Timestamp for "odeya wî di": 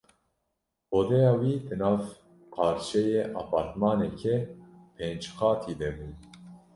0.97-1.75